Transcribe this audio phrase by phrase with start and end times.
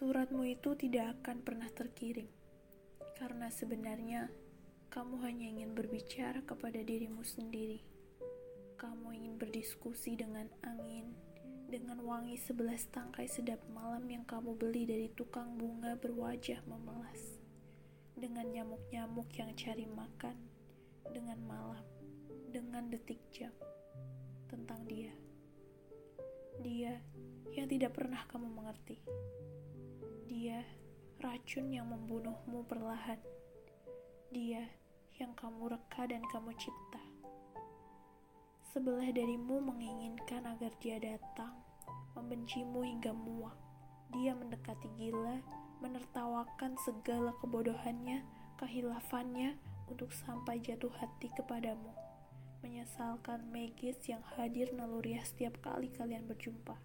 [0.00, 2.24] Suratmu itu tidak akan pernah terkirim,
[3.20, 4.32] karena sebenarnya
[4.88, 7.84] kamu hanya ingin berbicara kepada dirimu sendiri.
[8.80, 11.12] Kamu ingin berdiskusi dengan angin,
[11.68, 17.36] dengan wangi sebelas tangkai sedap malam yang kamu beli dari tukang bunga berwajah memelas,
[18.16, 20.36] dengan nyamuk-nyamuk yang cari makan,
[21.12, 21.84] dengan malam,
[22.48, 23.52] dengan detik jam,
[24.48, 25.12] tentang dia.
[26.64, 26.96] Dia
[27.52, 28.96] yang tidak pernah kamu mengerti
[30.30, 30.62] dia
[31.20, 33.18] racun yang membunuhmu perlahan.
[34.32, 34.64] Dia
[35.20, 37.02] yang kamu reka dan kamu cipta.
[38.70, 41.58] Sebelah darimu menginginkan agar dia datang,
[42.14, 43.58] membencimu hingga muak.
[44.14, 45.42] Dia mendekati gila,
[45.82, 48.22] menertawakan segala kebodohannya,
[48.56, 49.58] kehilafannya
[49.90, 51.90] untuk sampai jatuh hati kepadamu.
[52.62, 56.78] Menyesalkan Megis yang hadir naluriah setiap kali kalian berjumpa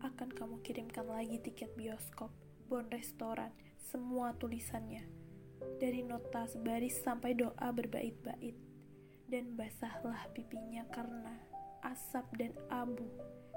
[0.00, 2.32] akan kamu kirimkan lagi tiket bioskop,
[2.68, 5.04] bon restoran, semua tulisannya.
[5.76, 8.56] Dari nota sebaris sampai doa berbait-bait.
[9.30, 11.36] Dan basahlah pipinya karena
[11.86, 13.06] asap dan abu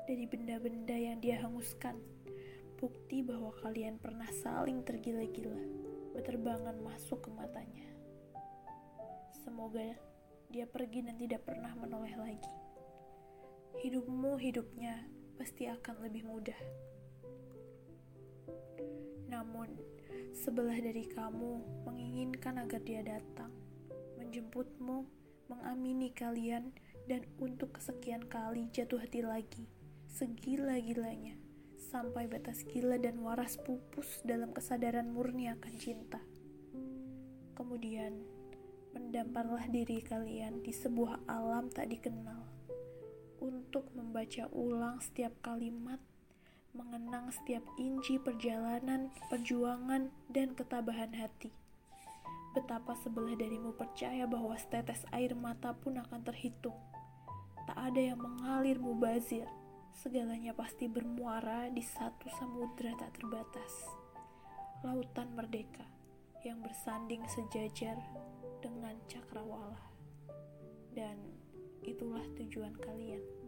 [0.05, 1.97] dari benda-benda yang dia hanguskan.
[2.77, 5.64] Bukti bahwa kalian pernah saling tergila-gila,
[6.11, 7.88] berterbangan masuk ke matanya.
[9.44, 9.95] Semoga
[10.52, 12.53] dia pergi dan tidak pernah menoleh lagi.
[13.80, 15.08] Hidupmu hidupnya,
[15.44, 16.55] pasti akan lebih mudah.
[19.27, 19.75] Namun,
[20.31, 23.52] sebelah dari kamu menginginkan agar dia datang,
[24.16, 25.03] menjemputmu,
[25.52, 26.71] mengamini kalian,
[27.11, 29.67] dan untuk kesekian kali jatuh hati lagi,
[30.16, 31.36] segila-gilanya,
[31.75, 36.23] sampai batas gila dan waras pupus dalam kesadaran murni akan cinta.
[37.52, 38.16] Kemudian,
[38.95, 42.52] mendamparlah diri kalian di sebuah alam tak dikenal
[43.73, 45.97] untuk membaca ulang setiap kalimat,
[46.77, 51.49] mengenang setiap inci perjalanan, perjuangan, dan ketabahan hati.
[52.53, 56.77] Betapa sebelah darimu percaya bahwa setetes air mata pun akan terhitung.
[57.65, 59.49] Tak ada yang mengalir mubazir,
[59.98, 63.89] segalanya pasti bermuara di satu samudera tak terbatas.
[64.86, 65.89] Lautan merdeka
[66.45, 67.98] yang bersanding sejajar
[68.61, 69.81] dengan cakrawala.
[70.93, 71.17] Dan
[71.81, 73.42] itulah tujuan kalian.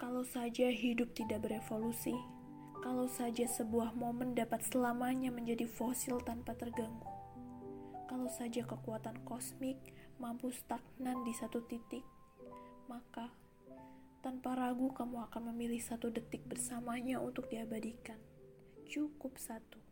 [0.00, 2.16] Kalau saja hidup tidak berevolusi,
[2.80, 7.04] kalau saja sebuah momen dapat selamanya menjadi fosil tanpa terganggu,
[8.08, 9.76] kalau saja kekuatan kosmik
[10.16, 12.00] mampu stagnan di satu titik,
[12.88, 13.28] maka
[14.24, 18.16] tanpa ragu kamu akan memilih satu detik bersamanya untuk diabadikan.
[18.88, 19.84] Cukup satu.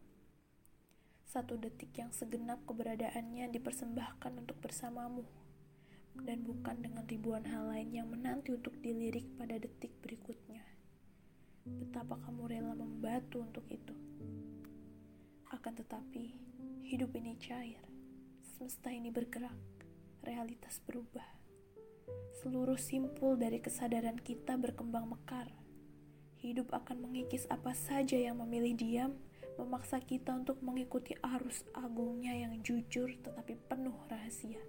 [1.29, 5.29] Satu detik yang segenap keberadaannya dipersembahkan untuk bersamamu
[6.25, 10.65] dan bukan dengan ribuan hal lain yang menanti untuk dilirik pada detik berikutnya.
[11.69, 13.93] Betapa kamu rela membatu untuk itu.
[15.53, 16.33] Akan tetapi,
[16.89, 17.85] hidup ini cair.
[18.41, 19.57] Semesta ini bergerak.
[20.25, 21.25] Realitas berubah.
[22.41, 25.53] Seluruh simpul dari kesadaran kita berkembang mekar.
[26.39, 29.13] Hidup akan mengikis apa saja yang memilih diam,
[29.59, 34.63] memaksa kita untuk mengikuti arus agungnya yang jujur tetapi penuh rahasia.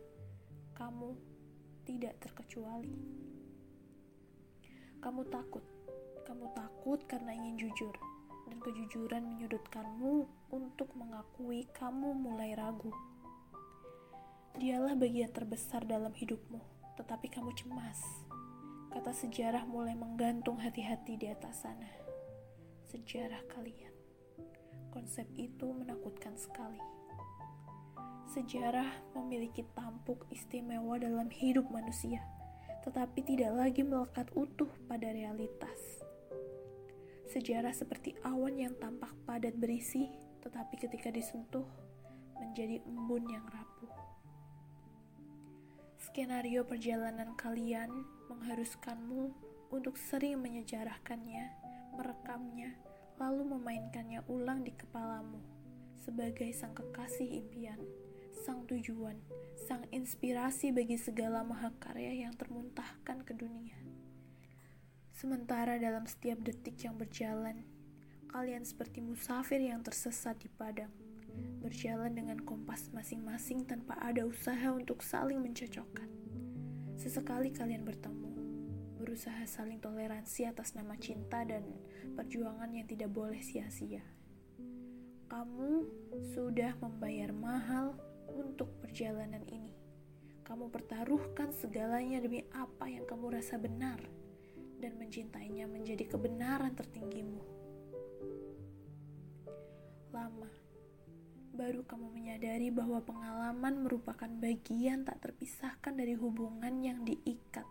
[0.74, 1.14] Kamu
[1.90, 2.94] tidak terkecuali.
[5.02, 5.66] Kamu takut,
[6.22, 7.98] kamu takut karena ingin jujur,
[8.46, 12.94] dan kejujuran menyudutkanmu untuk mengakui kamu mulai ragu.
[14.54, 16.62] Dialah bagian terbesar dalam hidupmu,
[17.02, 18.06] tetapi kamu cemas.
[18.94, 21.90] Kata sejarah mulai menggantung hati-hati di atas sana.
[22.86, 23.94] Sejarah kalian.
[24.94, 26.99] Konsep itu menakutkan sekali.
[28.30, 28.86] Sejarah
[29.18, 32.22] memiliki tampuk istimewa dalam hidup manusia,
[32.86, 36.06] tetapi tidak lagi melekat utuh pada realitas.
[37.26, 40.14] Sejarah seperti awan yang tampak padat berisi,
[40.46, 41.66] tetapi ketika disentuh
[42.38, 43.98] menjadi embun yang rapuh.
[45.98, 49.34] Skenario perjalanan kalian mengharuskanmu
[49.74, 51.50] untuk sering menyejarahkannya,
[51.98, 52.78] merekamnya,
[53.18, 55.42] lalu memainkannya ulang di kepalamu
[55.98, 57.82] sebagai sang kekasih impian
[58.40, 59.20] sang tujuan,
[59.68, 63.76] sang inspirasi bagi segala mahakarya yang termuntahkan ke dunia.
[65.12, 67.68] Sementara dalam setiap detik yang berjalan,
[68.32, 70.92] kalian seperti musafir yang tersesat di padang,
[71.60, 76.08] berjalan dengan kompas masing-masing tanpa ada usaha untuk saling mencocokkan.
[76.96, 78.32] Sesekali kalian bertemu,
[78.96, 81.68] berusaha saling toleransi atas nama cinta dan
[82.16, 84.04] perjuangan yang tidak boleh sia-sia.
[85.28, 85.86] Kamu
[86.32, 88.00] sudah membayar mahal
[88.60, 89.72] untuk perjalanan ini.
[90.44, 94.04] Kamu pertaruhkan segalanya demi apa yang kamu rasa benar,
[94.84, 97.40] dan mencintainya menjadi kebenaran tertinggimu.
[100.12, 100.52] Lama,
[101.56, 107.64] baru kamu menyadari bahwa pengalaman merupakan bagian tak terpisahkan dari hubungan yang diikat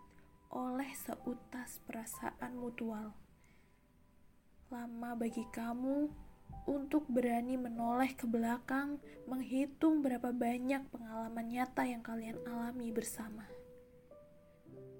[0.49, 3.13] oleh seutas perasaan mutual.
[4.73, 6.09] Lama bagi kamu
[6.69, 13.49] untuk berani menoleh ke belakang, menghitung berapa banyak pengalaman nyata yang kalian alami bersama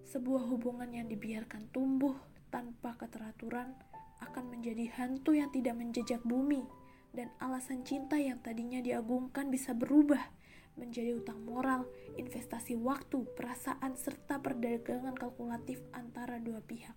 [0.09, 2.17] sebuah hubungan yang dibiarkan tumbuh
[2.49, 3.77] tanpa keteraturan
[4.25, 6.65] akan menjadi hantu yang tidak menjejak bumi
[7.13, 10.33] dan alasan cinta yang tadinya diagungkan bisa berubah
[10.81, 11.85] menjadi utang moral,
[12.17, 16.95] investasi waktu, perasaan, serta perdagangan kalkulatif antara dua pihak.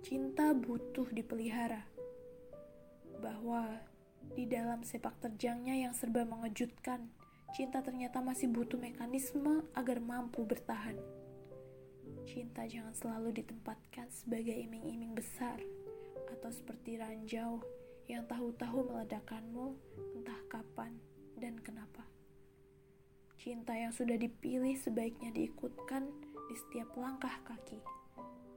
[0.00, 1.84] Cinta butuh dipelihara,
[3.20, 3.78] bahwa
[4.32, 7.12] di dalam sepak terjangnya yang serba mengejutkan,
[7.52, 10.96] cinta ternyata masih butuh mekanisme agar mampu bertahan.
[12.24, 15.60] Cinta jangan selalu ditempatkan sebagai iming-iming besar
[16.30, 17.60] atau seperti ranjau
[18.06, 19.74] yang tahu-tahu meledakanmu
[20.18, 20.94] entah kapan
[21.36, 22.06] dan kenapa.
[23.34, 26.06] Cinta yang sudah dipilih sebaiknya diikutkan
[26.50, 27.82] di setiap langkah kaki,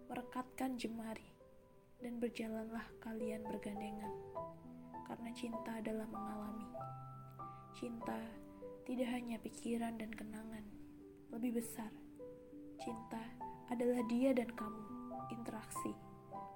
[0.06, 1.33] merekatkan jemari,
[2.04, 4.12] dan berjalanlah kalian bergandengan.
[5.08, 6.68] Karena cinta adalah mengalami.
[7.72, 8.20] Cinta
[8.84, 10.68] tidak hanya pikiran dan kenangan,
[11.32, 11.88] lebih besar.
[12.84, 13.24] Cinta
[13.72, 14.84] adalah dia dan kamu,
[15.32, 15.96] interaksi,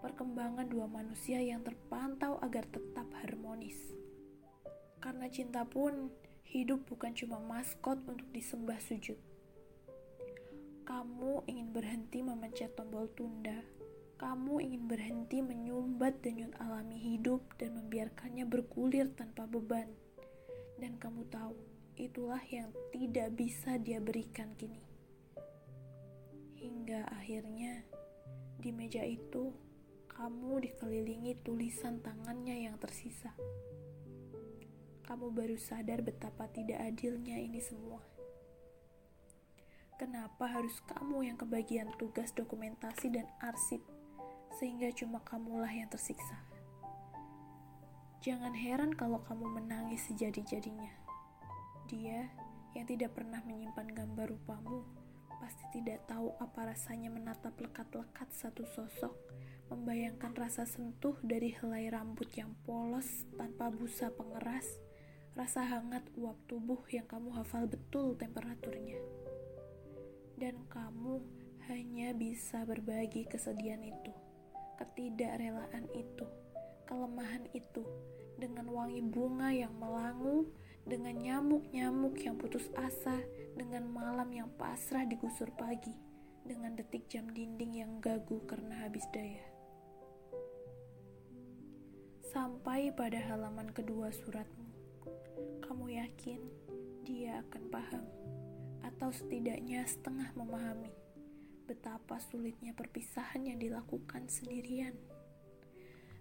[0.04, 3.80] perkembangan dua manusia yang terpantau agar tetap harmonis.
[5.00, 6.12] Karena cinta pun
[6.44, 9.16] hidup bukan cuma maskot untuk disembah sujud.
[10.84, 13.77] Kamu ingin berhenti memencet tombol tunda.
[14.18, 19.94] Kamu ingin berhenti menyumbat denyut alami hidup dan membiarkannya bergulir tanpa beban.
[20.82, 21.54] Dan kamu tahu,
[22.02, 24.82] itulah yang tidak bisa dia berikan kini.
[26.58, 27.86] Hingga akhirnya
[28.58, 29.54] di meja itu
[30.10, 33.38] kamu dikelilingi tulisan tangannya yang tersisa.
[35.06, 38.02] Kamu baru sadar betapa tidak adilnya ini semua.
[39.98, 43.82] Kenapa harus kamu yang kebagian tugas dokumentasi dan arsip,
[44.58, 46.42] sehingga cuma kamulah yang tersiksa?
[48.26, 51.08] Jangan heran kalau kamu menangis sejadi-jadinya
[51.88, 52.28] dia
[52.76, 54.84] yang tidak pernah menyimpan gambar rupamu
[55.40, 59.14] pasti tidak tahu apa rasanya menatap lekat-lekat satu sosok,
[59.70, 64.66] membayangkan rasa sentuh dari helai rambut yang polos tanpa busa pengeras,
[65.38, 68.98] rasa hangat uap tubuh yang kamu hafal betul temperaturnya.
[70.36, 71.22] Dan kamu
[71.70, 74.12] hanya bisa berbagi kesedihan itu,
[74.78, 76.26] ketidakrelaan itu,
[76.86, 77.84] kelemahan itu,
[78.38, 80.46] dengan wangi bunga yang melangu
[80.88, 83.20] dengan nyamuk-nyamuk yang putus asa,
[83.60, 85.92] dengan malam yang pasrah digusur pagi,
[86.48, 89.44] dengan detik jam dinding yang gagu karena habis daya.
[92.32, 94.72] Sampai pada halaman kedua suratmu,
[95.68, 96.40] kamu yakin
[97.04, 98.06] dia akan paham,
[98.88, 101.07] atau setidaknya setengah memahami
[101.68, 104.96] betapa sulitnya perpisahan yang dilakukan sendirian.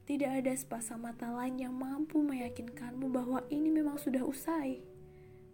[0.07, 4.83] Tidak ada sepasang mata lain yang mampu meyakinkanmu bahwa ini memang sudah usai.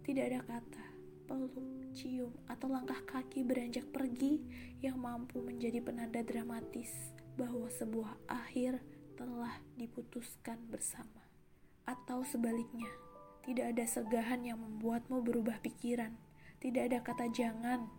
[0.01, 0.85] Tidak ada kata,
[1.29, 1.53] peluk,
[1.93, 4.41] cium, atau langkah kaki beranjak pergi
[4.81, 8.81] yang mampu menjadi penanda dramatis bahwa sebuah akhir
[9.17, 11.21] telah diputuskan bersama.
[11.85, 12.89] Atau sebaliknya,
[13.41, 16.13] tidak ada segahan yang membuatmu berubah pikiran.
[16.61, 17.89] Tidak ada kata jangan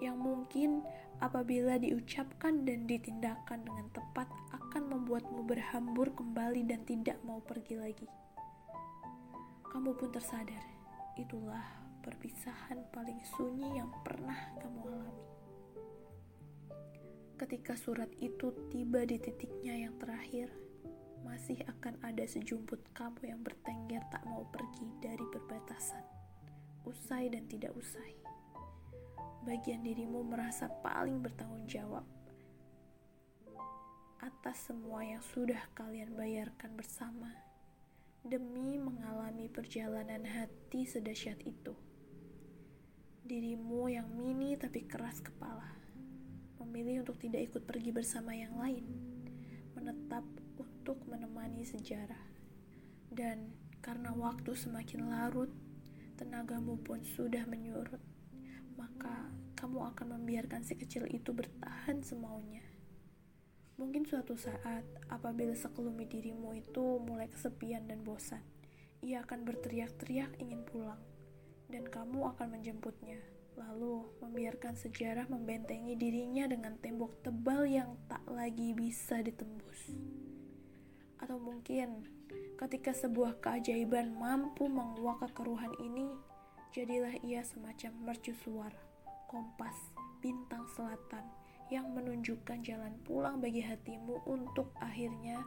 [0.00, 0.82] yang mungkin
[1.18, 8.08] apabila diucapkan dan ditindakkan dengan tepat akan membuatmu berhambur kembali dan tidak mau pergi lagi.
[9.66, 10.62] Kamu pun tersadar,
[11.18, 11.62] itulah
[12.06, 15.26] perpisahan paling sunyi yang pernah kamu alami.
[17.34, 20.52] Ketika surat itu tiba di titiknya yang terakhir,
[21.24, 26.04] masih akan ada sejumput kamu yang bertengger tak mau pergi dari perbatasan,
[26.88, 28.19] usai dan tidak usai
[29.40, 32.04] bagian dirimu merasa paling bertanggung jawab
[34.20, 37.32] atas semua yang sudah kalian bayarkan bersama
[38.20, 41.72] demi mengalami perjalanan hati sedahsyat itu.
[43.24, 45.72] Dirimu yang mini tapi keras kepala,
[46.60, 48.84] memilih untuk tidak ikut pergi bersama yang lain,
[49.72, 50.24] menetap
[50.60, 52.28] untuk menemani sejarah.
[53.08, 55.48] Dan karena waktu semakin larut,
[56.20, 58.09] tenagamu pun sudah menyurut
[58.80, 59.28] maka
[59.60, 62.64] kamu akan membiarkan si kecil itu bertahan semaunya.
[63.76, 68.40] Mungkin suatu saat, apabila sekelumit dirimu itu mulai kesepian dan bosan,
[69.04, 71.00] ia akan berteriak-teriak ingin pulang,
[71.68, 73.20] dan kamu akan menjemputnya,
[73.56, 79.92] lalu membiarkan sejarah membentengi dirinya dengan tembok tebal yang tak lagi bisa ditembus.
[81.20, 82.04] Atau mungkin
[82.60, 86.08] ketika sebuah keajaiban mampu menguak kekeruhan ini,
[86.70, 88.70] jadilah ia semacam mercusuar,
[89.26, 89.74] kompas,
[90.22, 91.26] bintang selatan
[91.66, 95.42] yang menunjukkan jalan pulang bagi hatimu untuk akhirnya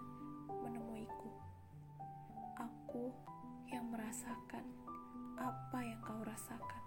[0.52, 1.32] menemuiku.
[2.60, 3.16] Aku
[3.72, 4.68] yang merasakan
[5.40, 6.84] apa yang kau rasakan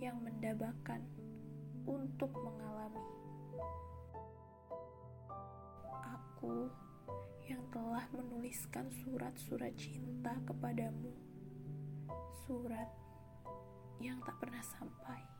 [0.00, 1.04] yang mendabakan
[1.84, 3.04] untuk mengalami.
[5.92, 6.72] Aku
[7.44, 11.12] yang telah menuliskan surat-surat cinta kepadamu,
[12.44, 13.05] surat
[14.00, 15.35] yang tak pernah sampai.